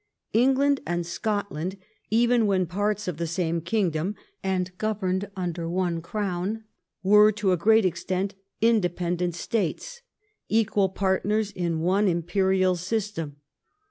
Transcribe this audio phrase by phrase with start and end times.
[0.33, 1.77] England and Scotland,
[2.09, 6.63] even when parts of the same kingdom, and governed under one crown,
[7.03, 10.01] were to a great extent independent States,
[10.49, 13.35] equal partners in one imperial system.